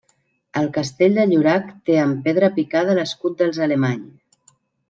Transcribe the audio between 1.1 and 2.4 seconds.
de Llorac té en